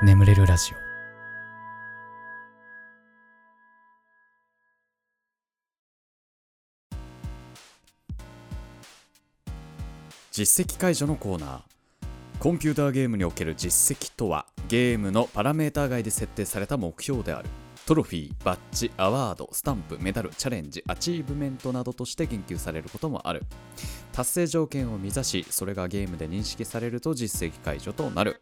[0.00, 0.76] 眠れるラジオ。
[10.30, 11.60] 実績解除のコーナー。
[12.38, 17.48] コンピューターゲームにおける実績とはゲームのパラメーター外で設定された目標である。
[17.84, 23.42] トロフィー、バッジ、アワード、スタンプ、メダル、チャレンジ、アチーブメントなどとして言及されることもある。
[24.12, 28.40] 達成条件を目指しそれがゲームで認識されると実績解除となる、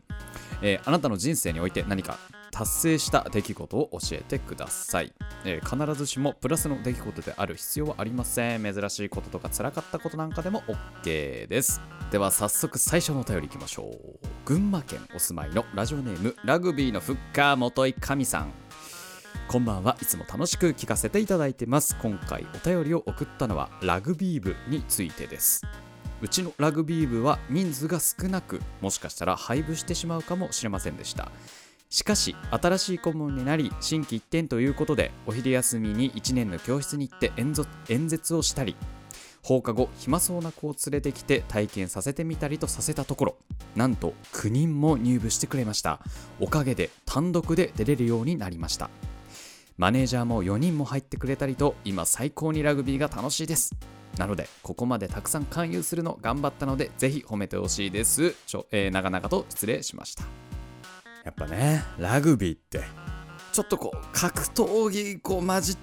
[0.62, 2.18] えーあなたの人生において何か
[2.50, 5.12] 達成した出来事を教えてください、
[5.44, 8.62] えー必ずしもプラスの出来事である必要はありません。
[8.62, 10.62] 珍しいこととか辛かったことなんかでも
[11.02, 11.80] OK です。
[12.10, 14.26] では早速最初のお便りいきましょう。
[14.44, 18.52] 群馬県お住まいのラジオネームラグビーのフッカー元井神さん。
[19.48, 21.96] こんばんはいつも楽しく聞かせていただいてます。
[22.00, 25.62] 今回お便りを送ったのはラグビー部についてです。
[26.22, 31.30] うちのラグビー部は人数が少なくもしかしたら廃部してしまうかもしれませんでした。
[31.88, 38.76] しかし新しい顧問になり心機一転ということでお昼休みに1年の教室に行って演説演説をしたり
[39.42, 43.36] 放課後暇そうな子を連れてきて体験させてみたりとさせたところ
[43.76, 46.00] なんと9人も入部してくれました。
[46.40, 48.90] おかげで単独で出れるようになりました。
[49.76, 53.76] マネージャーも4人も入ってくれたりと今最高にラグビーが楽しいです。
[54.18, 58.34] なのでここまでたくさん勧誘するの頑張ったのでぜひ褒めてほしいです。
[58.46, 60.24] ちょ、えー長々と失礼しました。
[61.24, 62.84] やっぱねラグビーって
[63.52, 65.76] ちょっとこう格闘技こう混じっ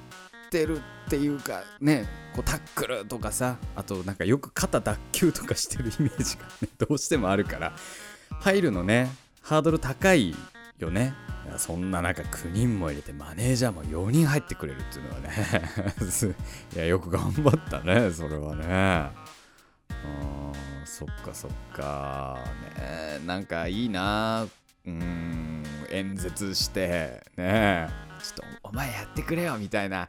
[0.49, 7.73] てるっていうかねこうタックルとかさあとなんかよく肩脱臼とかしてるイメージがねどうしてもあるから
[8.39, 9.09] 入るのね
[9.41, 10.33] ハードル高い
[10.83, 11.13] よね。
[11.57, 15.29] そんな中9人も入れてマネージャーも4人入ってくれるっていうのはね。
[16.75, 18.65] いやよく頑張ったねそれはね。
[18.67, 22.37] あーそっかそっか。
[22.77, 24.47] ねなんかいいな。
[24.85, 27.89] うん演説してね。
[28.21, 30.07] ちょっとお前やってくれよみたいな。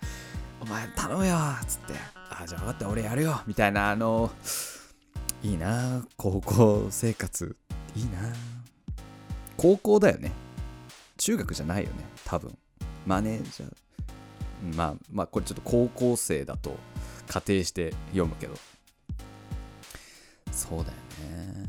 [0.60, 1.94] お前頼むよっつって。
[2.30, 4.30] あじゃあ分かった俺やるよみたいなあの
[5.42, 6.04] いいな。
[6.16, 7.56] 高校生活
[7.96, 8.32] いいな。
[9.56, 10.32] 高校だよね。
[11.24, 12.54] 中学じゃないよね多分。
[13.06, 14.76] マネージャー。
[14.76, 16.76] まあまあこれちょっと高校生だと
[17.26, 18.52] 仮定して読むけど。
[20.52, 21.64] そうだよね。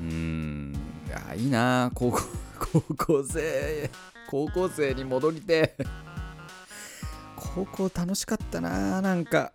[0.00, 0.72] うん。
[1.06, 1.90] いやいいな。
[1.94, 2.20] 高校
[2.58, 3.90] 高校生
[4.30, 5.76] 高校生に戻りて
[7.36, 9.52] 高校楽しかったななんか。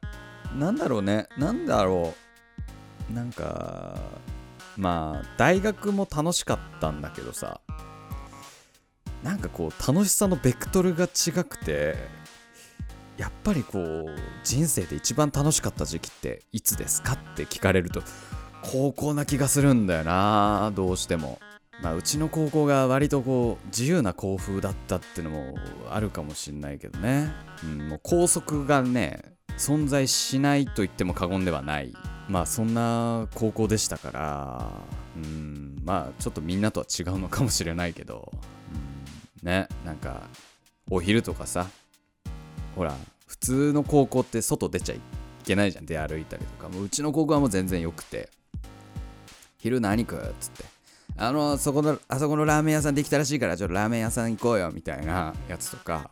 [0.55, 1.27] なんだろうね。
[1.39, 2.13] なんだろ
[3.09, 3.13] う。
[3.13, 3.99] なんか
[4.77, 7.59] まあ大学も楽しかったんだけどさ。
[9.23, 11.95] なんかこう楽しさのベクトルが違くて
[13.17, 18.01] やっぱりこう人生で一番楽しかった時期っていつですかって聞かれると
[18.63, 21.39] 高校な気がするんだよなどうしても。
[21.81, 25.55] まあうちの高校が割とこう自由な校風だったっていうのも
[25.89, 27.31] あるかもしんないけどね、
[27.63, 31.93] うん、もう校則がね存在しないと言っても過言ではない。
[32.29, 34.71] まあそんな高校でしたから
[35.17, 38.31] うんまあちょっとみんなとは違うのかもしれないけど、
[39.41, 40.23] ねなんか
[40.89, 41.67] お昼とかさ
[42.75, 42.93] ほら
[43.27, 45.01] 普通の高校って外出ちゃい
[45.43, 45.85] けないじゃん。
[45.85, 46.69] 出歩いたりとか。
[46.69, 48.29] もううちの高校はもう全然よくて
[49.57, 50.19] 昼何食う？
[50.19, 50.65] っつって。
[51.17, 56.11] あのそこのあそこのラーメン屋さんできたらしいからちょっとラーメン屋さん行こうよみたいな やつとか。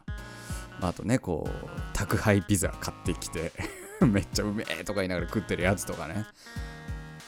[0.81, 3.51] あとねこう宅配ピザ買ってきて。
[4.01, 6.25] めっちゃうめえとか言いながら食ってるやつとかね。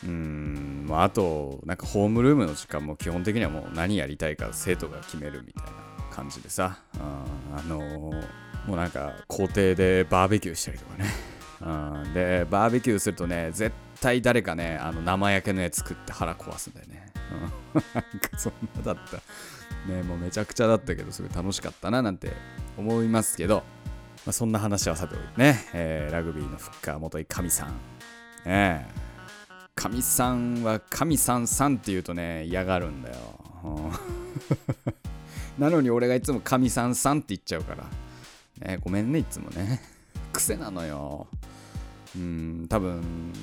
[0.05, 5.90] うんあとなんかホームルームの時間も基本的にはもう何やりたいか生徒が決めるみたいな。
[6.11, 6.77] 感じでさ。
[6.99, 11.09] あのーもうなんか校庭でバーベキューしたりとかね。
[11.61, 17.11] うんでバーベキューするとね絶対誰かねあの生焼けのやつ作って腹壊すんだよね、
[17.73, 19.17] うん、 なんかそんなだった。
[19.91, 22.33] ねもうめちゃくちゃだったけどすごい楽しかったななんて
[22.77, 23.63] 思いますけど、
[24.25, 27.69] まあ、そんな話はさておいてね、えーラグビーのフッカー元井神さん。
[27.69, 27.73] ね
[28.45, 28.85] え
[29.73, 33.15] 神さんは神さんさんって言うとね嫌がるんだよ、
[35.57, 37.85] なのに俺がいつも神さんさんって言っちゃうから。
[38.65, 39.81] ね、ごめんねいつもね。
[40.33, 41.27] 癖なのよ。
[42.15, 43.33] うん多分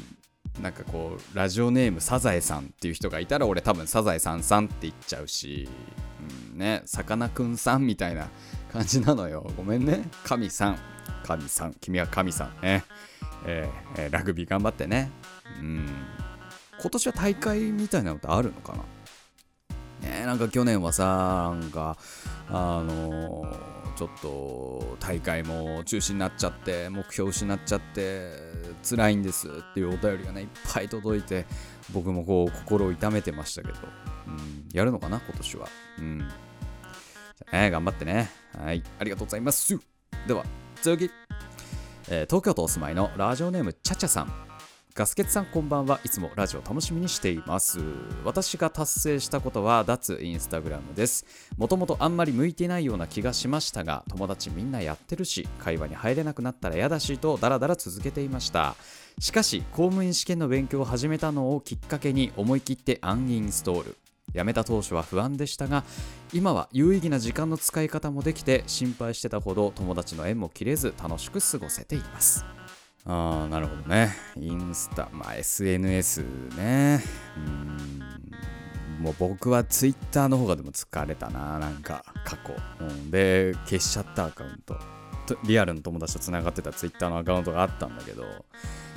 [0.63, 5.69] なんかこうラジオネームサザエさんっていう人がいたら俺多分サザエさんさんって言っちゃうし、
[6.53, 8.29] うん、ねさかなクンさんみたいな
[8.73, 9.51] 感じなのよ。
[9.57, 10.09] ごめんね。
[10.25, 10.79] 神さん。
[11.25, 11.75] 神さん。
[11.75, 12.61] 君は神さん。
[12.63, 12.85] ね。
[13.47, 15.11] えーえーラグビー頑張ってね。
[15.61, 15.87] うん。
[16.81, 18.85] 今年は大会みたいなのってあるのかな？
[20.00, 21.97] ねなんか去年はさなんか
[22.49, 28.31] あのーちょっと大会も中止になっちゃって目標失っちゃって
[28.89, 31.47] 辛いんですっていうお便りがねいっぱい届いて
[31.93, 33.75] 僕もこう心を痛めてましたけど、
[34.29, 35.69] うん、やるのかな今年は、
[35.99, 38.31] うん、じゃあね、頑張ってね。
[38.56, 38.83] はい。
[38.99, 39.79] ありがとうございます。
[40.27, 40.45] では、
[40.83, 41.11] 次。
[42.11, 44.48] えー、東京都お住まいのラジオネームちゃちゃさん。
[44.99, 46.00] ガスケツさんこんばんは。
[46.03, 47.79] いつもラジオ楽しみにしています。
[48.25, 51.25] 私が達成したことは脱インスタグラムです。
[51.56, 58.75] もともとあんまり向いてないような気がしましたが友達みんなやってるし会話に入れなくなったら嫌だしとダラダラ続けていました。
[59.21, 63.97] しかし公務員試験の勉強を始めたのをきっかけに思い切ってアンインストール。
[64.35, 65.85] 辞めた当初は不安でしたが
[66.33, 72.45] 今は有意義な時間の使い方もできて心配してたほど友達の縁も切れず楽しく過ごせています。
[73.09, 74.15] ああなるほどね。
[74.37, 76.25] インスタまあ SNS
[76.57, 77.03] ね。
[77.37, 79.03] うん。
[79.03, 84.77] もう僕はツイッターの方がでも疲れたななんか過去、うん、で消しちゃったアカウント。
[85.45, 88.25] リアルの友達とつながってたツイッターのアカウントがあったんだけど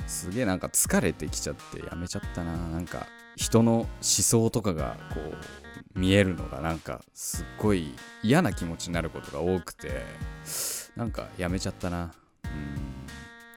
[0.06, 3.06] すげえなんか疲れてきちゃってやめちゃったななんか
[3.36, 10.04] 人の思想とかがこう見えるのがなんかすっごい嫌な気持ちになることが多くて
[10.96, 12.12] なんかやめちゃったな。
[12.44, 13.01] うん。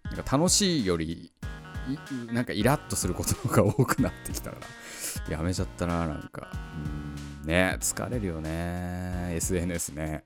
[0.05, 1.31] なんか楽しいより
[2.31, 4.67] なんかイラッとすることが多くなってきたから。
[5.29, 6.49] やめちゃったななんか。
[6.75, 9.33] うんね疲れるよね。
[9.35, 10.23] SNS ね。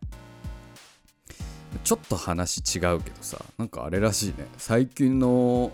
[1.84, 4.48] ちょっと話違うけどさなんかあれらしいね。
[4.58, 5.72] 最近の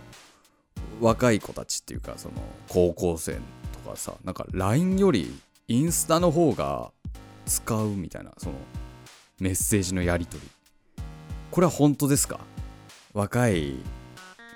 [1.00, 2.36] 若い子たちっていうかその
[2.68, 3.34] 高校生
[3.84, 6.92] とかさなんか LINE よりインスタの方が
[7.46, 8.56] 使うみたいなその
[9.40, 10.50] メッセージのやり取り。
[11.52, 12.40] これは本当ですか？
[13.15, 13.75] 若い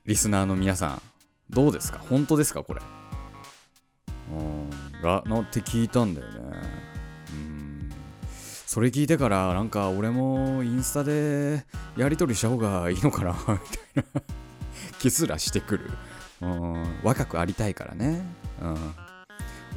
[0.06, 1.02] リスナーの皆さん
[1.50, 2.00] どうですか？
[2.10, 2.62] 本当ですか？
[2.62, 2.82] これ。
[4.32, 4.70] うん
[5.02, 6.34] がのって聞いたんだよね。
[7.32, 7.90] うん。
[8.68, 11.66] それ聞いてからなんか俺もインスタで
[11.96, 13.58] やり取りした方がいいのかな みたい
[13.96, 14.22] な。
[15.00, 15.90] 気すらしてくる。
[16.42, 17.00] うん。
[17.02, 18.22] 若くありたいからね。
[18.62, 18.78] うん。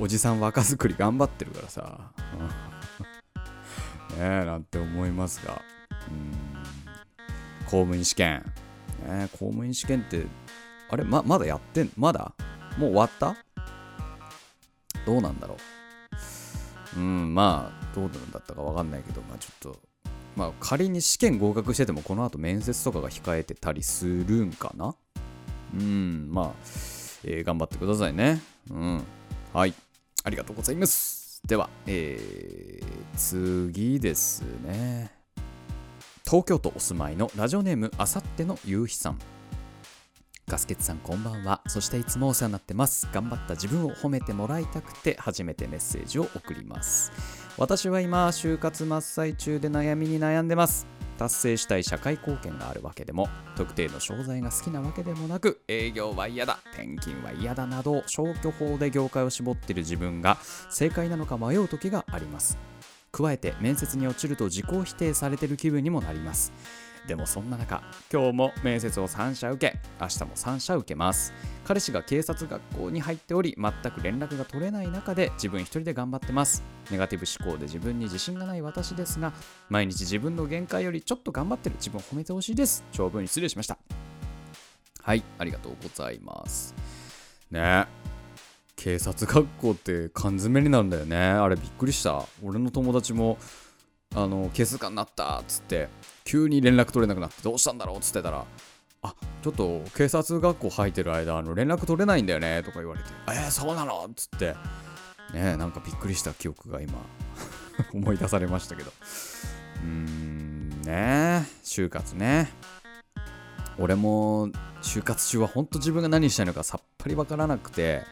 [0.00, 2.10] おじさん若作り頑張ってるからさ、
[4.10, 5.62] ねえなんて思いますが。
[6.10, 6.32] うん。
[7.66, 8.44] 公務員試験、
[9.02, 10.24] ね、公務員試験って
[10.90, 12.32] あれままだやってんまだ？
[12.78, 13.36] もう終わった？
[15.04, 15.56] どうなんだろ
[16.96, 17.00] う？
[17.00, 19.78] うんまあどうなんだったかわかんないけどまあちょっと
[20.36, 24.94] まあ仮に試験合格しててもこの後面接とかが控えてたりするんかな？
[25.74, 26.52] うん、まあ、
[27.24, 28.42] えー、頑張ってくださいね。
[28.70, 29.02] うん。
[29.54, 29.72] はい。
[30.22, 31.40] ありがとうございます。
[31.46, 35.21] では、えー、次ですね。
[36.32, 39.18] 東京都お住まいのラジオネームあさっての夕日さん。
[40.48, 41.60] ガスケツさんこんばんは。
[41.66, 43.06] そしていつもお世話になってます。
[43.12, 47.12] 頑張った自分を褒めてもらいたくて初めてメッセージを送ります。
[47.58, 50.86] 私は今、就活真っ最中で悩みに悩んでます。
[51.18, 60.38] 達成したい社会貢献があるわけでも特定の商材が好きなわけでもなく営業は嫌だ転勤は嫌だなど消去法で業界を絞っている自分が
[60.70, 62.71] 正解なのか迷う時があります
[63.12, 66.52] 加えて面接に落ちると自己否定されてる気分にもなります。
[67.06, 67.82] でもそんな中
[68.12, 71.34] 今日も面接を3社受け明日も3社受けます。
[71.64, 76.62] 彼氏が警察学校に入っており全く連絡が取れない中で自分一人で頑張ってます。
[76.90, 79.32] ネガティブ思考で自分に自信がない私ですが
[79.68, 81.76] 毎日自分の限界よりちょっと頑張ってる。
[81.76, 82.82] 自分を褒めてほしいです。
[82.92, 83.76] 長文失礼しました。
[85.02, 86.74] はいありがとうございます。
[87.50, 88.01] ね。
[88.82, 91.16] 警察学校って缶詰になるんだよね。
[91.16, 92.24] あれびっくりした。
[92.42, 93.38] 俺の友達も
[94.12, 95.88] あの警察官になったっつって
[96.24, 98.44] 急に連絡取れなくなってどうしたんだろうっつってたら
[99.02, 104.56] あちょっと警察学校入ってる間あの連絡取れないんだよねとか言われてえー、そうなのっつって。
[105.32, 106.94] ねなんかびっくりした記憶が今。
[107.94, 108.90] 思い出されましたけど。
[109.84, 112.50] うーんね就活ね。
[113.78, 114.48] 俺も
[114.82, 118.02] 就活中は本当自分が何したいのかさっぱりわからなくて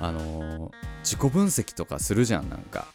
[0.00, 0.72] あの、
[1.04, 2.88] 自己分析とかするじゃんなんか。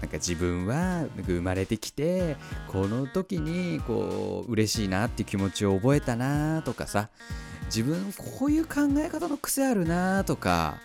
[0.00, 2.36] なんか自分は生まれてきて
[2.68, 7.08] この時にこう嬉しいなっていう気持ちを覚えたなとかさ。
[7.66, 10.78] 自分こういう考え方の癖あるなとか。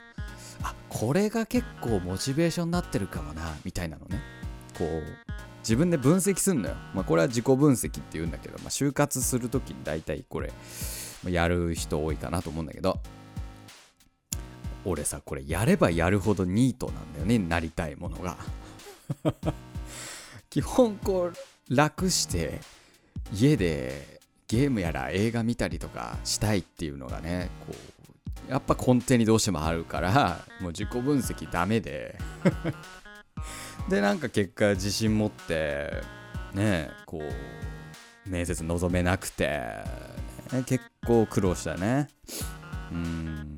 [0.63, 4.21] あこれが結構モチベーションになってるかもなみたいなのね。
[4.77, 10.51] こう自分で分析すんのよ、まあ、これは自己分析って言うんだけど、まあ、就活する時に大体これ
[11.27, 12.99] やる人多いかなと思うんだけど。
[14.85, 18.37] 俺さこれやればやるほどニートなんだよねなりたいものが。
[20.49, 22.59] 基本こう楽して
[23.33, 27.73] 家でゲームやら映画見たりとかしたいっていうのがねこ
[28.49, 32.17] うやっぱ根底にどうしてもあるからもう自己分析ダメで。
[33.89, 36.03] でなんか結果自信持って
[36.53, 39.47] ねこう面接望めなくて、
[40.51, 42.09] ね、結構苦労したね。
[42.91, 43.57] うん。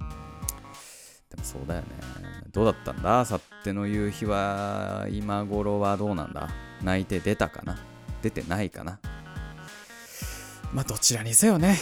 [1.43, 1.88] そうだよね。
[2.51, 3.19] どうだったんだ？
[3.19, 6.50] あさっての夕日は今頃はどうなんだ？
[6.81, 7.77] 泣いて出たかな？
[8.21, 9.00] 出てないかな？
[10.71, 11.77] まあどちらにせよね、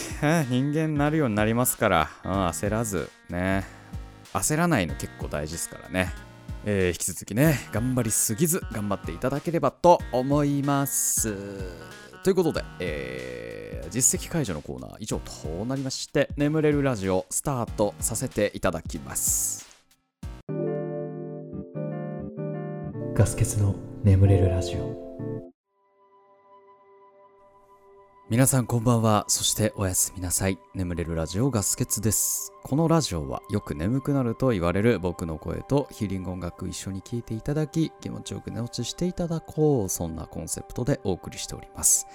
[0.50, 3.64] 人間になるようになりますから、うん、焦らずね。
[4.34, 6.12] 焦らないの結構大事ですからね。
[6.64, 11.34] えー、引き続きね、頑張りすぎず頑張っていただければと思います。
[12.22, 19.68] ということで、えー、実績解除のコーナー以上となりまして、眠れるラジオスタートさせていただきます。
[23.14, 23.74] ガス欠の
[24.04, 25.11] 眠れるラジオ。
[28.32, 29.26] 皆さんこんばんは。
[29.28, 30.58] そしておやすみなさい。
[30.72, 32.50] 眠れるラジオガスケツです。
[32.62, 39.90] このラジオはよく眠くなると言われる僕の声とヒーリング音楽一緒に聴いていただき気持ちよく寝落ちしていただこう。
[39.90, 42.06] そんなコンセプトでお送りしております。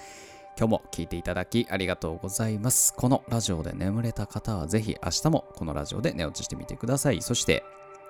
[0.58, 2.94] 今日も聴いていただきありがとうございます。
[2.94, 7.22] このラジオで眠れた方はぜひ明日もこのラジオで寝落ちしてみてください。
[7.22, 7.62] そして、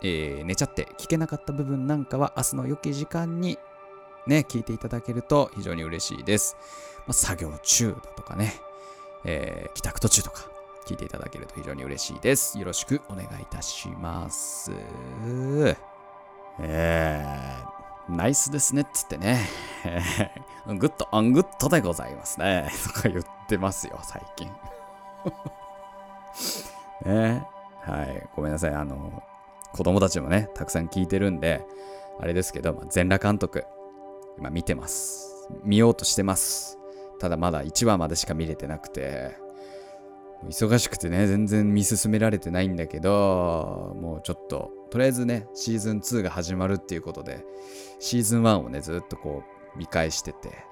[0.02, 3.58] えー、寝ちゃって聞けなかった部分なんかは明日の良き時間に
[4.28, 6.56] ね、聞いていただけると非常に嬉しいです。
[7.06, 8.60] まあ、作業中だとかね、
[9.24, 10.50] えー、帰宅途中とか
[10.86, 12.58] 聞いていただけると非常に嬉しいです。
[12.58, 14.72] よろしくお願いいたします。
[16.60, 19.48] えー、ナイスですねっつってね、
[20.66, 22.70] good and good でございますね。
[22.94, 24.50] とか言ってますよ、最近。
[27.04, 27.46] ね
[27.82, 28.74] はい、ごめんなさい。
[28.74, 29.22] あの、
[29.72, 31.64] 子供たちもね、たくさん聞いてるんで、
[32.20, 33.64] あれですけど、ま、全裸監督、
[34.38, 35.48] 今見てます。
[35.64, 36.78] 見ようとしてます。
[37.18, 39.36] ただまだ1話までしか見れてなくて、
[40.46, 47.44] 忙しくてね、全然見進められてないんだけど、もうちょっと、とりあえずね、シーズン2が始まるっていうことで、
[47.98, 49.42] シーズン1をね、ずっとこ
[49.74, 50.64] う、見返してて、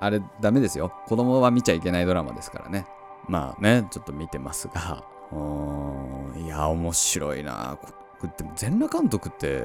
[0.00, 0.92] あれ、ダメですよ。
[1.06, 2.86] 子供は見ちゃいけないドラマですからね。
[3.26, 7.78] まあね、ちょっと見てますが、うーん、いや、面白いな。
[8.20, 9.62] これ、でも全裸監督って、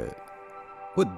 [0.96, 1.10] これ、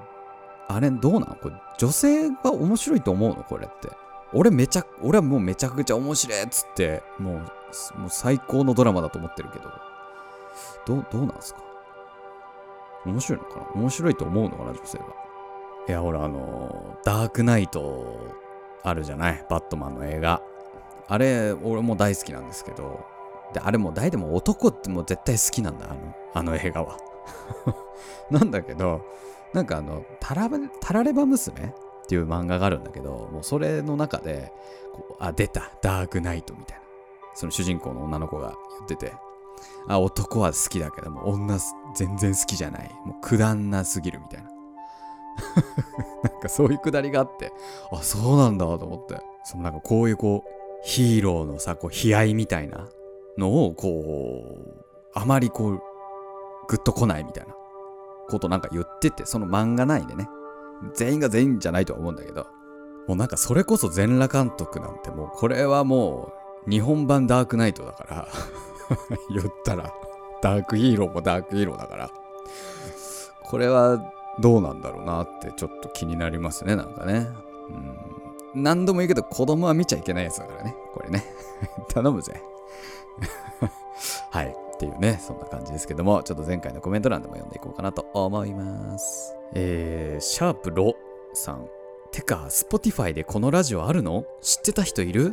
[0.68, 3.44] あれどうなのこれ女性が面白いと思うの？
[3.44, 3.88] これって。
[4.32, 9.70] 俺めちゃ、俺はもうめちゃくちゃ面白いっつって、もう、もう最高のドラマだと思ってるけど、
[10.84, 11.60] どう、どうなんすか？
[13.04, 13.80] 面白いのかな？
[13.80, 14.70] 面白いと思うのかな？
[14.72, 15.04] 女性は。
[15.88, 18.18] いや、ほら、あのダークナイト
[18.82, 19.46] あるじゃない？
[19.48, 20.42] バットマンの映画。
[21.08, 23.06] あれ、俺も大好きなんですけど、
[23.54, 26.96] で、あれも大でも男ってもう絶対好きなんだ、あの、あの映画は。
[28.30, 29.02] なんだけど、
[29.56, 30.50] なんかあの、タラ
[30.82, 34.52] タラレバ娘っていう漫画があるんだけど、もうそれの中で、
[34.92, 36.84] こうあ、出た、ダークナイトみたいな。
[37.34, 39.14] その主人公の女の子が言ってて、
[39.88, 41.58] あ、男は好きだけども、女
[41.94, 42.90] 全然好きじゃない。
[43.06, 44.50] もうくだんなすぎるみたいな。
[46.30, 47.50] なんかそういうくだりがあって、
[47.92, 49.18] あ、そうなんだと思って。
[49.44, 50.50] そのなんかこういうこう、
[50.82, 52.90] ヒーローのさ、こう、悲哀みたいな
[53.38, 54.84] のを、こう、
[55.14, 55.82] あまりこう、
[56.68, 57.55] グッと来ないみたいな
[58.28, 60.28] ことなんか言ってて、その漫画内でね。
[60.94, 62.46] 全員が全員じゃないとは思うんだけど、
[63.06, 66.32] もうなんかそれこそ全裸監督なんてもうこれはも
[66.66, 68.28] う日本版ダークナイトだから。
[69.30, 69.92] 言ったら。
[70.42, 72.10] ダークヒーローもダークヒーローだから。
[73.42, 73.98] これは
[74.40, 77.28] どうなんだろうなってちょっと気になりますねなんかね。
[78.54, 78.62] うん。
[78.62, 81.24] 何度も言うけど子供は見ちゃいけないやつだからねこれね。
[81.88, 82.42] 頼むぜ。
[84.30, 84.65] はい。
[84.76, 89.34] っていうね、そんな感じですけども、ちょっと前回のコメント欄でも読んでいこうかなと思います。
[89.54, 90.94] えー、シャープロ
[91.32, 91.66] さん。
[92.12, 94.24] てか、Spotify でこのラジオあるの？
[94.42, 95.32] 知ってた人いる？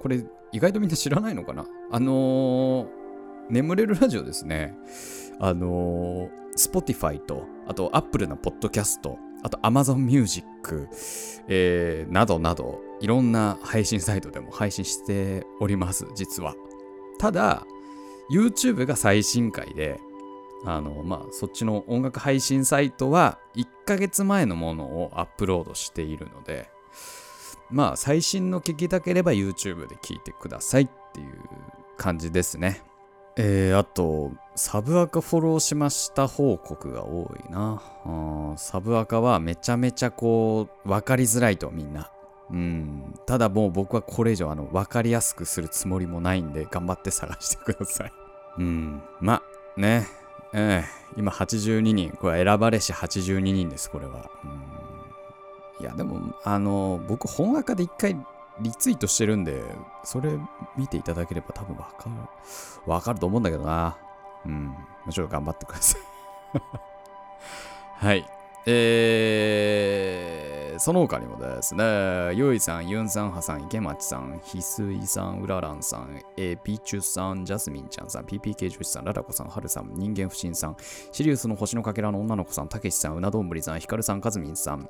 [0.00, 1.66] これ、意外とみんな知らないのかな？
[1.90, 2.86] あのー、
[3.48, 4.76] 眠れるラジオですね。
[5.40, 10.88] あのー、Spotify と、あと Apple のポッドキャスト、あと Amazon Music、
[11.48, 16.54] えー、などなど、いろんな配信サイトでも配信しております、実は。
[17.22, 17.64] ただ、
[18.32, 20.00] YouTube が最新回で、
[20.64, 26.68] あの、まあ、そっちの音楽配信サイトは1ヶ月前のものをアップロードしているので、
[27.70, 31.28] まあ、最新の聞きたければ YouTube で聞いてくださいっていう
[31.96, 32.82] 感じですね。
[33.36, 38.56] えー、あと、サブアカフォローしました報告が多いな。
[38.56, 42.10] サブアカはめちゃめちゃこう、わかりづらいとみんな。
[42.52, 48.12] うん、ただもう僕はこれ以上あの分かりやすくするつもりもないんで頑張って探してください。
[48.58, 49.42] うん、ま
[49.76, 50.06] あね、
[50.52, 54.30] えー、今82人、これ選ばれし82人です、これは。
[54.44, 58.14] うん、いや、でも、あの、僕本赤で一回
[58.60, 59.62] リツイートしてるんで、
[60.04, 60.38] それ
[60.76, 62.10] 見ていただければ多分分かる、
[62.86, 63.96] 分かると思うんだけどな。
[64.44, 64.66] うん、
[65.06, 66.02] もちろん頑張ってください。
[68.06, 68.26] はい。
[68.66, 80.76] えー、その他にもですね、ゆいさん、ユンさん、はさん、池町さん、ひすいさん、うららんさん、えー、ピーチュさん、ジャスミンちゃんさん、PPK 女子さん、ララコさん、はるさん、人間不信さん、
[81.10, 84.88] シリウスの星のかけらの女の子さん、たけしさん、うなどんぶりさん、ひかるさん、かずみんさん、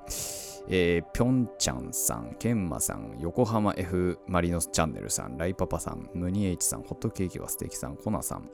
[0.69, 8.49] えー、ぴょんちゃんさん、けんまさん、横浜 F マリノスチャンネルさん、ライパパさん、ムニエイチさん、ホットケーキはステーキさん、コナさん、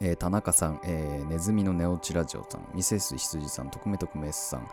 [0.00, 4.66] えー、田中さん、えー、ネズミのネオチラジオさん、ミセス羊さん、特命特命さん、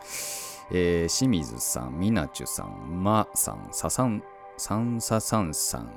[0.72, 4.22] えー、清水さん、みなちゅさん、まさん、ささん、
[4.56, 5.90] さんささんさん、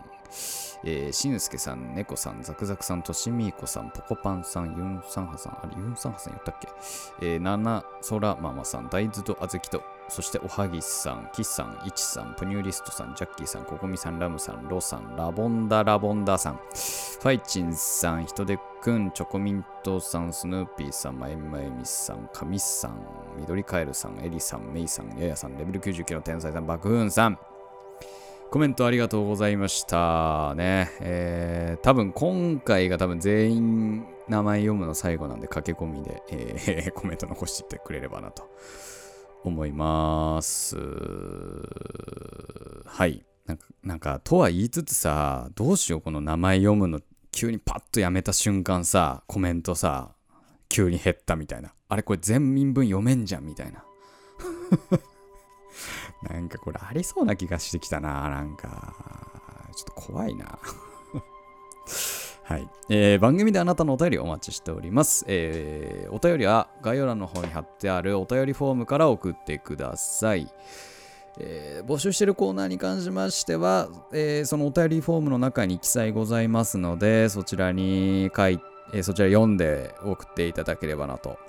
[0.84, 6.68] えー、しんすけさん、ねこさん、ざくざくさん、としみーこさん、ぽこぱんさん、ゆんさんはさん、あれ、ゆんさんはさん言ったっけ？
[7.22, 23.00] えー、ななそらままさん、大豆とあずきと、そしておはぎさん、キスさん、いちさん、プニューリストさん、ジャッキーさん、ココミさん、ラムさん、ロさん、ラボンダラボンダさん、ファイチンさん、ヒトデくん、チョコミントさん、スヌーピーさん、マエマエミさん、カミさん、
[23.38, 27.40] 緑カエルさん、エリさん、メイさん、ヤヤさん、レベル99の天才さん、バクーンさん、
[28.54, 30.92] コメントありがとうございましたね。
[31.00, 38.44] えー、多分今回が多分全員名前読むの最後なんで駆け込みで、えー、 コメント残していってくれればなと
[39.50, 40.78] 思います。
[42.86, 43.26] はい。
[43.46, 50.16] なんか、なんかとは言いつつさ、どうしようこの名前読むの急にパッとやめた瞬間さ、コメントさ、
[50.70, 51.74] 急に減ったみたいな。
[51.90, 53.84] あれこれ全民分読めんじゃんみたいな。
[56.30, 58.94] なんかこれありそうな気がしてきたな、なんか。
[59.76, 60.58] ちょっと怖いな。
[62.44, 70.52] はい、えー、番組であなたのお便りお待ちしております、えー、お便りは概要欄の方に貼ってあるお便りフォームから送ってください。
[71.40, 78.60] えー、募集しているコーナーに関しましては、えー、そのお便りフォームの中に記載ございますので、そちらに書い、
[78.94, 81.40] えー、そちら読んで送っていただければなと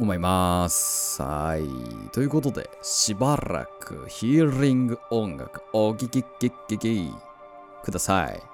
[0.00, 1.22] 思います。
[1.22, 2.10] はい。
[2.10, 8.53] ということで、しばらくヒーリング音楽お聴きください。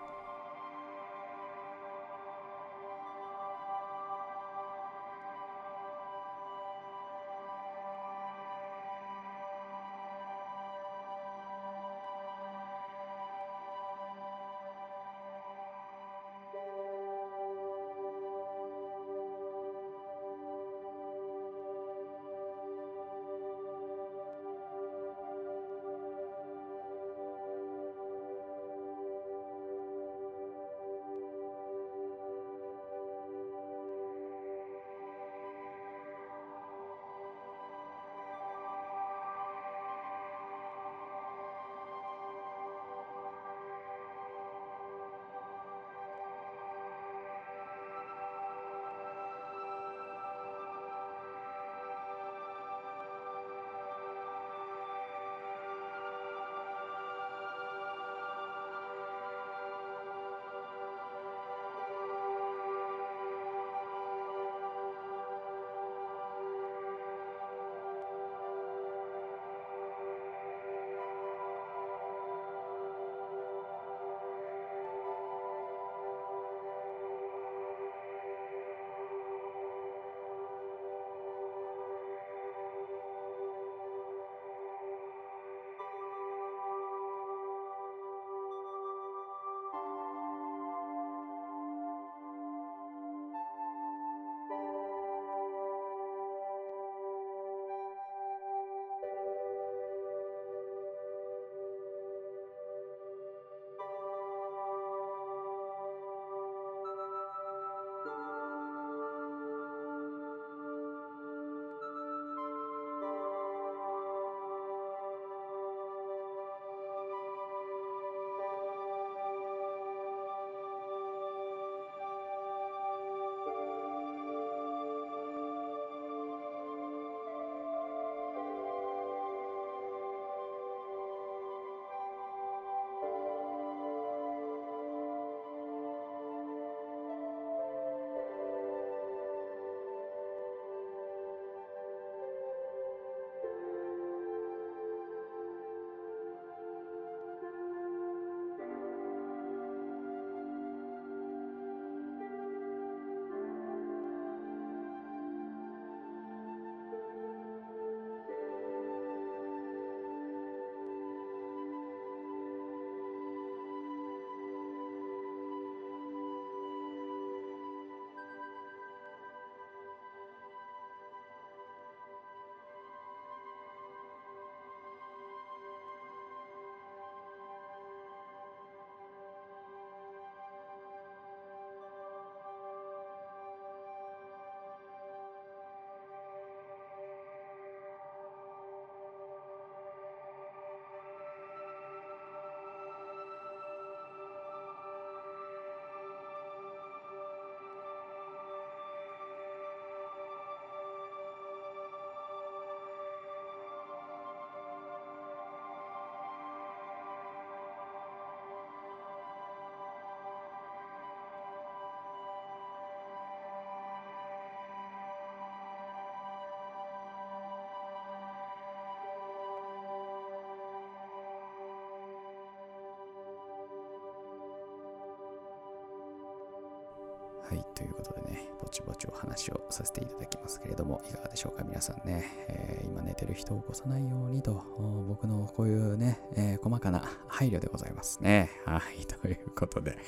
[227.50, 232.24] はい、ということでね、ぼちぼちお話をさせていただきますけれども、いかがでしょうか、皆さんね。
[232.48, 234.62] えー、今寝てる人を起こさないようにと、
[235.08, 238.52] 僕のこういうね、えー、細かな配慮でございますね。
[238.66, 239.98] はい、 ということで、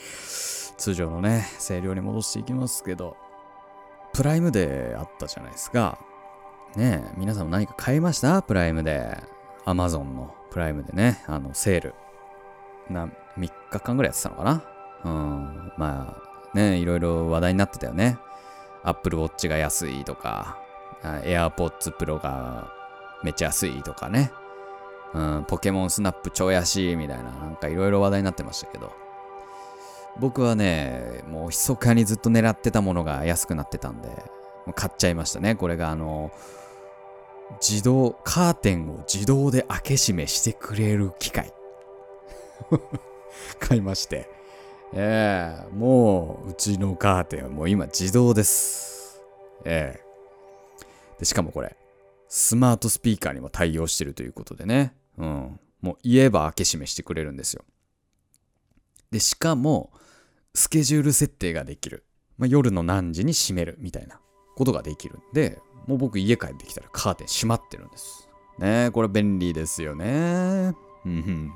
[0.77, 3.17] 通常のね、声量に戻していきますけど、
[4.13, 5.99] プライムデーあったじゃないですか。
[6.77, 8.41] ね、皆さんも何か買いました？
[8.43, 9.23] プライムデー。
[9.65, 11.95] アマゾンのプライムでね、あの、セール。
[12.89, 14.65] な、3日間ぐらいやってたのかな？
[15.05, 18.19] うん、まあ、ね、いろいろ話題になってたよね。
[18.85, 20.59] Apple Watch が安いとか、
[21.03, 22.73] AirPods Pro が
[23.23, 24.33] めっちゃ安いとかね。
[25.15, 28.93] うん、ポケモンスナップ超安いみたいな、なんかいろいろ話題になってましたけど。
[30.19, 34.09] 僕はね、もう密かにずっと狙ってたものが安くなってたんで、
[34.75, 35.55] 買っちゃいましたね。
[35.55, 36.31] これがあの、
[37.61, 41.53] 自動、カーテンを自動で開け閉めしてくれる機械。
[43.59, 44.29] 買いまして。
[44.95, 49.23] ええー、もう、うちのカーテンはもう今自動です。
[49.65, 51.77] ええー、で、しかもこれ、
[52.29, 54.95] スマートスピーカーにも対応してるということでね。
[55.17, 55.61] うん。
[55.81, 57.65] もう言えば開け閉めしてくれるんですよ。
[59.11, 59.93] で、しかも、
[60.55, 62.05] スケジュール設定ができる。
[62.37, 64.21] まあ、夜の何時に閉めるみたいな
[64.57, 68.29] ことができるんで、もう僕家帰ってきたらカーテン閉まってるんです。
[68.59, 70.75] ねえこれ便利ですよね。
[71.05, 71.53] うん。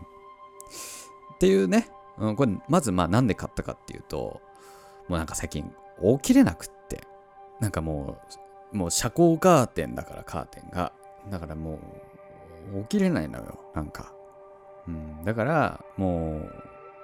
[1.35, 4.41] っていうね、うん、これ、まずまあなんで買ったかっていうと、
[5.09, 7.03] もうなんか最近起きれなくって、
[7.61, 8.19] なんかも
[8.73, 10.93] う、もう遮光カーテンだからカーテンが。
[11.31, 11.79] だからも
[12.73, 14.13] う、起きれないのよ、なんか。
[14.87, 16.53] うん、だから、もう、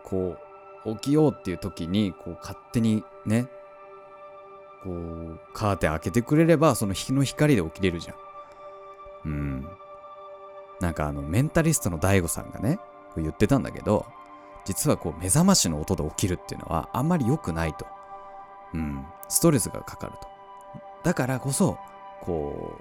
[0.05, 0.37] こ
[0.85, 3.47] う、起きようっていう時に、こう、勝手にね、
[4.85, 8.17] こう、カーテン開けてくれれば、その日の光で起きれるじゃん。
[9.25, 9.69] うん。
[10.81, 12.79] なんかあの、メンタリストの DAIGO さんがね、
[13.17, 14.07] 言ってたんだけど、
[14.65, 17.87] 実はこう目覚ましの音で起きるっていうのはあんまり良くないと。
[18.75, 19.05] うん。
[19.29, 20.29] ストレスがかかると。
[21.03, 21.79] だからこそ、
[22.23, 22.77] こ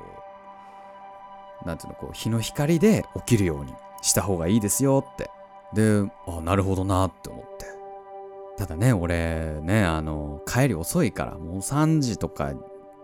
[1.63, 5.29] う、なんていうの、こう、日の光で起きるようにした方がいいですよって。
[5.73, 7.65] で、あ、なるほどなって思って。
[8.57, 12.53] ただね、俺ね、あの、帰り遅いから、もう3時とか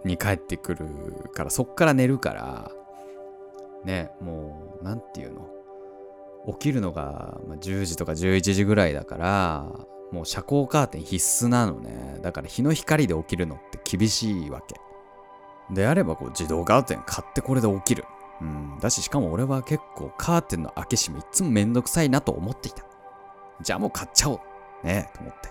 [0.06, 2.72] に帰ってくるから、そっから寝るから、
[3.84, 5.50] ね、もう、なんていうの、
[6.48, 9.66] 起きるのが10時とか11時ぐらいだから
[10.12, 12.20] もう遮光カーテン必須なのね。
[12.22, 14.76] だから日の光で起きるのって厳しいわけ。
[15.74, 18.06] であればこう自動カーテン買ってこれで起きる。
[18.42, 18.78] うん。
[18.80, 22.86] だししかも俺は結構カーテンの開け閉めいつもめんどくさいなと思っていた。
[23.62, 24.40] じゃあもう買っちゃおう。
[24.88, 25.50] ねえと思って。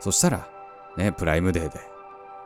[0.00, 0.48] そしたら
[0.96, 1.80] ねプライムデーで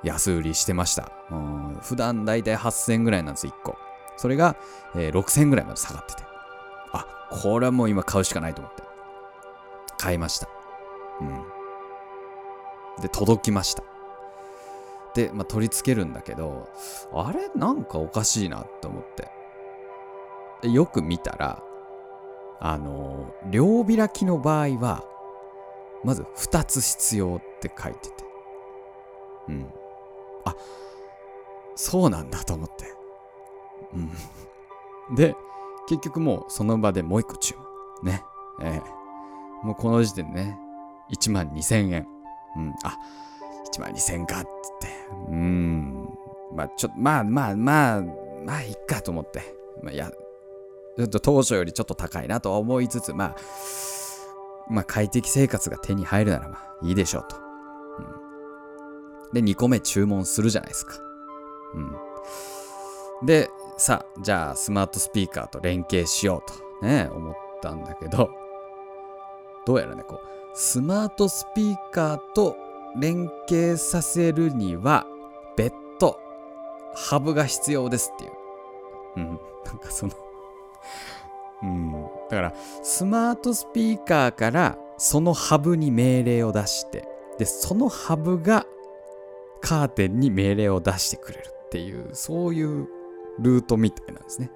[0.02, 1.12] 安売りしてました。
[1.30, 1.78] うん。
[1.82, 3.76] 普段だいたい8000円ぐらいなんです1個。
[4.16, 4.56] それが、
[4.96, 6.27] えー、6000円ぐらいまで下がってて。
[6.92, 8.82] あこれはもう今買うしかないと思って。
[9.98, 10.48] 買いました。
[11.20, 11.42] うん。
[13.02, 13.82] で、届きました。
[15.14, 16.68] で、まあ、取り付けるんだけど、
[17.12, 17.48] あれ？
[17.54, 19.04] なんかおかしいなって思っ
[20.62, 20.68] て。
[20.68, 21.62] よく見たら、
[22.60, 25.04] あのー、両開きの場合は、
[26.04, 28.24] まず2つ必要って書いてて。
[29.48, 29.72] うん。
[30.44, 30.54] あ、
[31.74, 32.92] そうなんだと思って。
[35.10, 35.14] うん。
[35.14, 35.34] で、
[35.88, 37.54] 結局もうその場でもう一個注
[38.02, 38.12] 文。
[38.12, 38.22] ね。
[38.60, 40.58] えー、もうこの時点でね、
[41.10, 42.06] 1万2000円。
[42.56, 42.74] うん。
[42.84, 42.98] あ、
[43.72, 44.48] 1万2000円かっつっ
[44.80, 44.88] て。
[45.30, 46.08] うん。
[46.54, 48.02] まあちょっと、まあまあまあ、
[48.44, 49.40] まあいっかと思って。
[49.82, 53.36] まあや、ちょっと当初よりちょっと高いなと思いつつ、まあ、
[54.68, 57.36] まあ快適生活が手に入るならまあいいでしょうと。
[57.38, 60.98] うん、で、2個目注文するじゃないですか。
[61.74, 63.26] うん。
[63.26, 68.28] で、さあ、じゃあスマートスピーカーと連携しようとね、思ったんだけど、
[69.64, 70.20] どうやらね、こう、
[70.54, 72.56] スマートスピーカーと
[72.98, 75.06] 連携させるには、
[75.56, 76.18] 別途、
[76.94, 78.32] ハブが必要ですっていう。
[79.16, 80.12] うん、なんかその
[81.62, 81.92] うん、
[82.30, 87.04] だから、スマートスピーカーからそのハブに命令を出して、
[87.38, 88.66] で、そのハブが
[89.60, 92.88] カーテンに命令を出してくれるっていう、そういう
[93.38, 94.50] ルートみたいなんですね。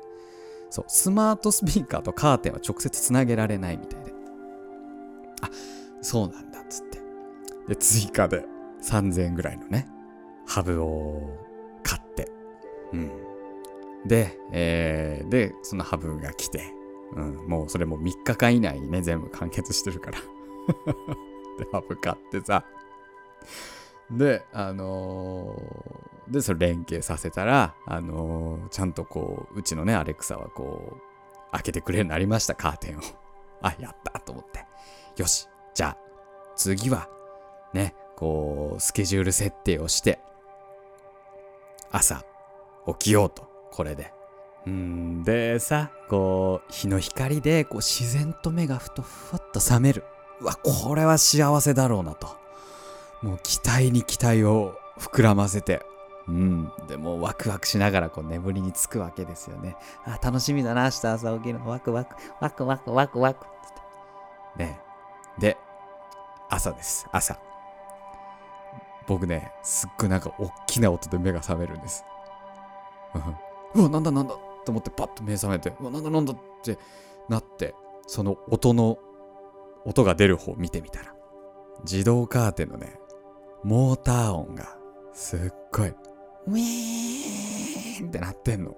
[0.71, 4.13] そう、スマートスピーカーとカーテンは直接つなげられないみたいで。
[5.43, 5.51] あ、
[6.01, 6.99] そうなんだっつって。
[7.69, 8.45] で、追加で
[8.83, 9.87] 3000円ぐらいのね、
[10.47, 11.39] ハブを
[11.83, 12.31] 買って。
[12.93, 13.11] うん。
[14.07, 16.73] で、えー、で、そのハブが来て、
[17.15, 20.19] うん、もうそれも3日間以内にね、全部完結してるから。
[21.59, 22.65] で、ハブ買ってさ。
[24.11, 33.01] で、あのーで、それ連携させたら、あのー、ちゃんとこう、うちのね、アレクサはこう、開けてくれるようになりました、カーテンを。
[33.63, 34.67] あ、やったと思って。
[35.17, 35.97] よし、じゃあ、
[36.57, 37.09] 次は、
[37.73, 40.21] ね、こう、スケジュール設定をして、
[41.91, 42.25] 朝、
[42.87, 44.13] 起きようと、これで。
[44.65, 50.05] うんでさ、こう、日の光で、こう、自然と目がふとふわっと覚める。
[50.41, 52.29] うわ、これは幸せだろうなと。
[53.23, 55.83] もう期待に期待を膨らませて、
[56.29, 56.73] うん。
[56.87, 59.77] でもワクワクしながらこう眠りにつくわけですよね。
[60.05, 61.69] あ、楽しみだな、明日朝起きるの。
[61.69, 63.47] ワクワク、ワクワク、ワクワク。
[64.57, 64.81] ね
[65.39, 65.57] で、
[66.51, 67.07] 朝です。
[67.13, 67.39] 朝。
[69.07, 72.05] 僕ね、すっごいなんか大きな音で目が覚めるんです。
[73.75, 76.79] うわ、なんだなんだと思ってパッと目覚めて、うわ、なんだなんだって
[77.29, 77.75] なって、
[78.07, 78.99] その音の、
[79.85, 81.15] 音が出る方を見てみたら、
[81.83, 82.99] 自動カーテンのね、
[83.65, 84.77] モーター音が
[85.13, 85.41] すっ
[85.73, 85.95] ごい、
[86.47, 88.77] ウィーンってなってんの。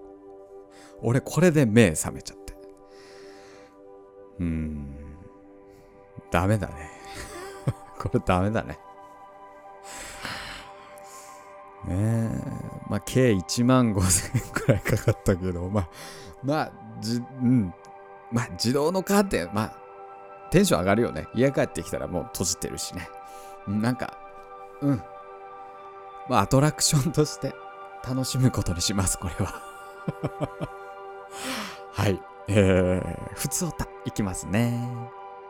[1.03, 2.55] 俺これで目覚めちゃって。
[4.41, 4.97] うーん、
[6.31, 6.91] ダメだね。
[7.99, 8.79] これダメだね。
[11.87, 12.29] ねえ、
[12.89, 15.89] まあ、計1万5千円くらいかかったけど、まあ、
[16.43, 17.75] まあ、じ、うん。
[18.33, 19.77] まあ、自動のカーテン、まあ、
[20.51, 21.27] テンション上がるよね。
[21.35, 23.09] 家帰ってきたらもう閉じてるしね。
[23.67, 24.17] なんか、
[24.81, 25.03] うん。
[26.29, 27.55] まあ、アトラクションとして
[28.07, 29.63] 楽しむことにします、これは。
[31.93, 32.21] はい。
[32.49, 34.89] えー、普通おた、いきますね。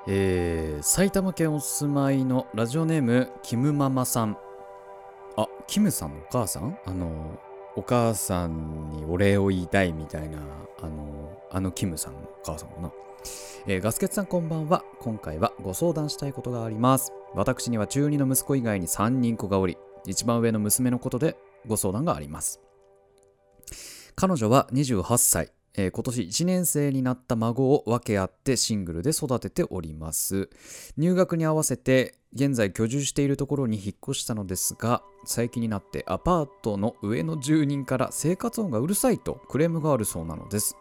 [0.06, 4.37] えー、埼玉県お住まいのラジオネーム、キムママさん。
[5.37, 6.78] あ、キムさんのお母さん？
[6.84, 7.38] あの、
[7.76, 10.38] お母さんにお礼を言いたいみたいな、
[10.80, 12.92] あの、あのキムさんのお母さんかな。
[13.66, 14.84] えー、ガスケツさんこんばんは。
[15.00, 17.12] 今回はご相談したいことがあります。
[17.34, 21.37] 私には中2の息子以外に3人子がおり、一番上の娘のことで
[21.67, 22.61] ご相談があります。
[24.17, 30.49] 彼女は28歳、えー、今年1年生になった孫を分け合ってシングルで育てております。
[30.97, 40.77] 入学に合わせて現在居住しているところに引っ越したのですが、最近になってアパートの上の住人から生活音がうるさいとクレームがあるそうなのです。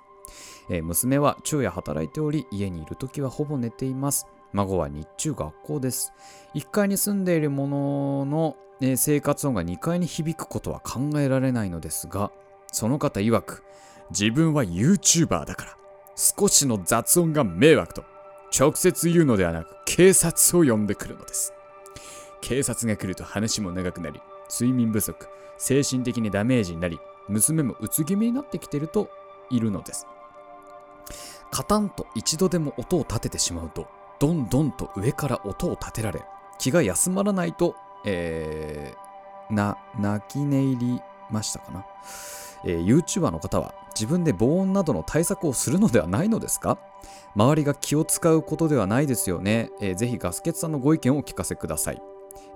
[0.69, 4.27] えー、娘は昼夜働いており、家にいる時はほぼ寝ています。
[4.53, 6.13] 孫は日中学校です。
[6.55, 12.31] 1階に住んでいるものの、え、生活音が2階に響くことは考えられないのですが、
[12.71, 13.63] その方曰く、
[14.11, 15.77] 自分は YouTuber だから、
[16.15, 18.03] 少しの雑音が迷惑と、
[18.57, 21.53] 直接言うのではなく、警察を呼んでくるのです。
[22.41, 29.09] 警察が来ると話も長くなり、睡眠不足、精神的にダメージになり、娘もうつ気味になってきていると
[29.49, 30.05] いるのです。
[31.51, 33.87] カタンと一度でも音を立ててしまうと、
[34.23, 36.21] どんどんと上から音を立てられ、
[36.57, 41.85] 気が休まらないと、えー、な、泣き寝入りましたかな。
[42.63, 46.77] えー、YouTuber の方は自分で防音などの対策をするのではないのですか？
[47.35, 49.69] 周りが気を使うことではないですよね。
[49.81, 52.01] えー、ぜひガスケツさんのご意見をお聞かせください。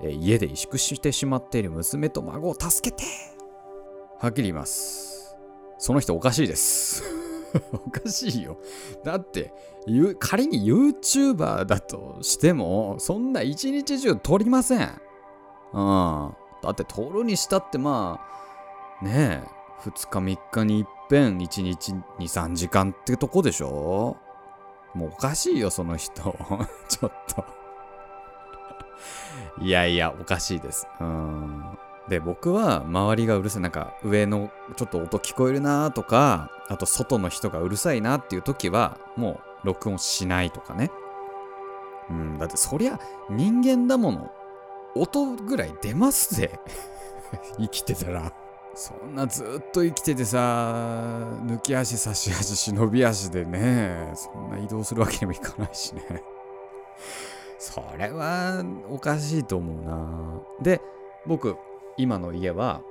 [0.02, 3.04] えー、家で萎縮してしまっている娘と孫を助けて
[4.22, 5.36] はっきり言います。
[5.80, 7.27] その人おかしいです。
[7.74, 8.58] おかしいよ。
[9.04, 9.54] だって、
[10.20, 15.02] 仮に YouTuber だとしても、そんな一日中撮りません。
[15.74, 16.36] うん。
[16.62, 18.20] だって撮るにしたってま
[19.02, 24.18] あ、ねえ、2日3日にいっぺん1日23時間ってとこでしょ
[24.94, 26.36] もうおかしいよその人
[26.90, 27.46] ちょっと
[29.62, 31.57] いやいやおかしいですうん
[32.10, 40.91] で僕は周りがうるさいなんか上のちょっと音聞こえるなとかあと外の人がうるさいなっていう時はもう録音しないとかね。
[42.10, 44.32] うんだってそりゃ人間だもの。
[44.96, 46.60] 音ぐらい出ますぜ。
[47.60, 48.32] 生きてたら。
[48.74, 50.38] そんなずっと生きててさ
[51.48, 56.24] 抜き足差し足忍び足でねそんな移動するわけにもいかないしね。
[57.58, 60.41] それはおかしいと思うな。
[60.62, 60.80] で
[61.26, 61.58] 僕
[61.98, 62.82] 今の家は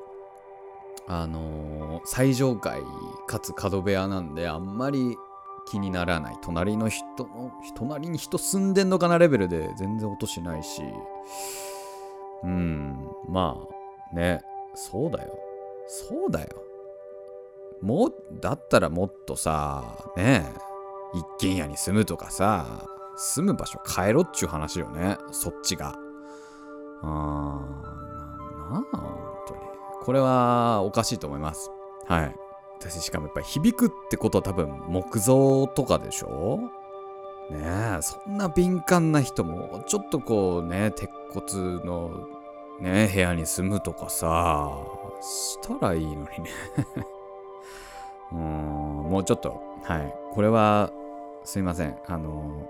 [1.09, 2.81] あのー、最上階
[3.27, 5.17] かつ角部屋なんであんまり
[5.69, 6.39] 気にならない。
[6.43, 10.83] 隣の人の隣に人住んでんのかなレベルで全然音しないし。
[12.45, 12.97] うん
[13.29, 13.57] ま
[14.13, 14.43] あね
[14.75, 15.39] そうだよ。
[15.89, 16.49] そうだよ。
[17.81, 19.85] もだったらもっとさ、
[20.17, 20.45] ね
[21.15, 22.85] え、一軒家に住むとかさ、
[23.17, 25.95] 住む場所変えろっちゅう話よね、そっちが。
[27.03, 27.56] あー、
[28.67, 28.85] 本
[29.49, 29.61] 当に。
[30.03, 31.71] これはおかしいと思います。
[32.07, 32.37] はい。
[32.79, 36.59] 私しかもやっぱり響くってことは多分木造とかでしょ？
[37.51, 37.61] ね
[37.99, 42.27] え、そんな敏感な人もちょっとこうね、鉄骨の
[42.81, 44.79] ね部屋に住むとかさ、
[45.23, 46.29] したらいいのにね
[48.33, 48.39] うん、
[49.11, 50.15] もうちょっと、はい。
[50.33, 50.91] これは、
[51.45, 51.97] すいません。
[52.09, 52.69] あの、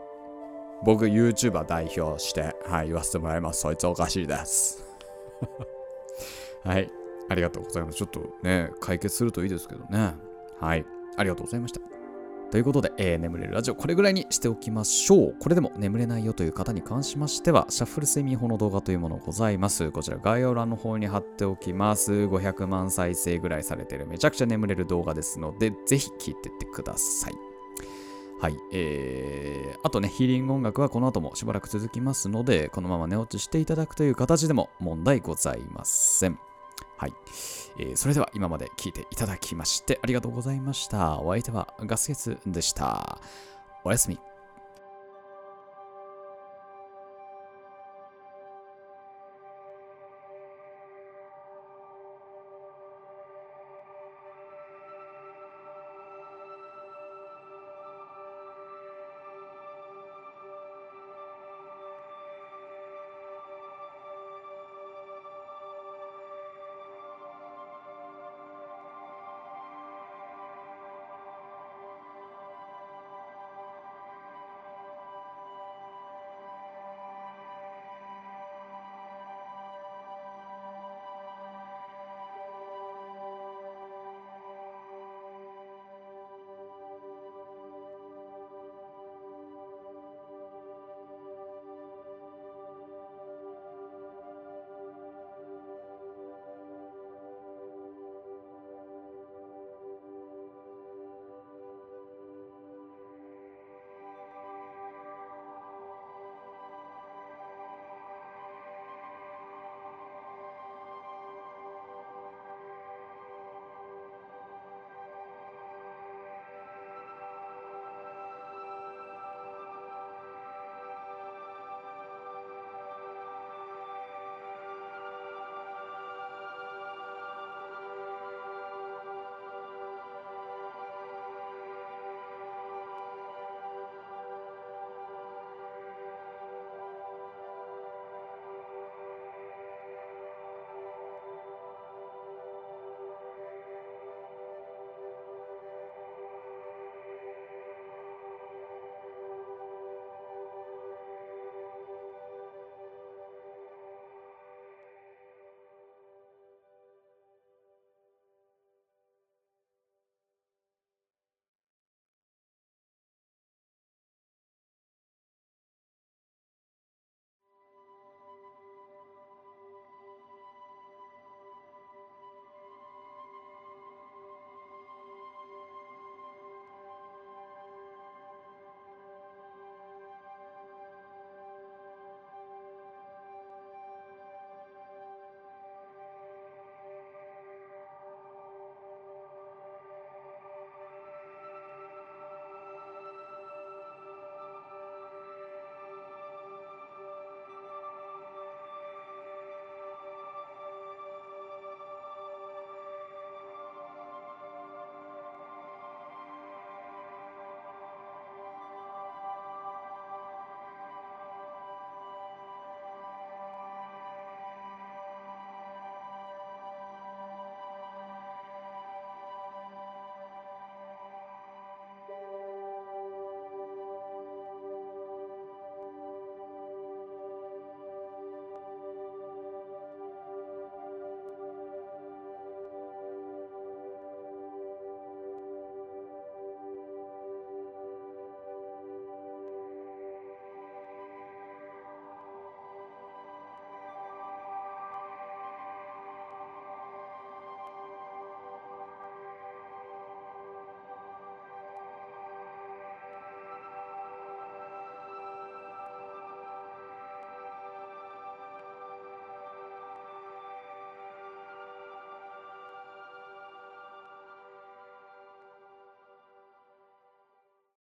[0.84, 3.60] 僕 YouTuber 代表して、はい、言わせてもらいます。
[3.62, 4.86] そいつおかしいです。
[6.66, 6.90] はい。
[7.28, 7.98] ありがとうございます。
[7.98, 10.14] ちょっとね、解決するといいですけどね。
[10.60, 10.84] はい。
[11.16, 11.80] ありがとうございました。
[12.50, 15.36] ということで、えー、眠れるラジオ、これぐらいにしておきましょう。
[15.40, 19.90] これでも眠れないよという方に関しましては、シャッフル睡眠法の動画というものございます。
[19.90, 22.12] こちら概要欄の方に貼っておきます。
[22.12, 27.34] 500万再生ぐらいされてるめちゃくちゃ眠れる動画ですので、ぜひ聴いてってください。
[28.40, 28.56] はい。
[28.72, 36.38] えー、あとね、ヒーリング音楽はこの後もしばらく続きますので、このまま寝落ちしていただくという形でも問題ございません。
[36.96, 37.12] はい。
[37.78, 41.20] えー、それでは今まで聞いていただきましてありがとうございました。
[41.20, 43.18] お相手はガスケツでした。
[43.84, 44.18] おやすみ。